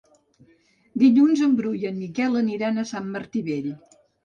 Dilluns 1.03 1.43
en 1.49 1.53
Bru 1.59 1.75
i 1.81 1.85
en 1.91 2.01
Miquel 2.05 2.41
aniran 2.41 2.79
a 2.79 2.89
Sant 2.95 3.15
Martí 3.19 3.45
Vell. 3.53 3.73